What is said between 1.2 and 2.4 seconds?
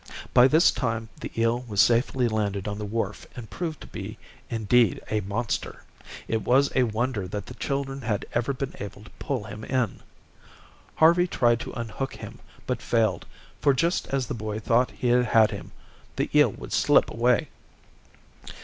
eel was safely